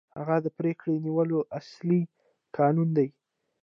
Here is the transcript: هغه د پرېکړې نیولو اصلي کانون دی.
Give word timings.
هغه 0.19 0.37
د 0.45 0.47
پرېکړې 0.57 0.95
نیولو 1.05 1.39
اصلي 1.59 2.01
کانون 2.57 2.87
دی. 2.97 3.07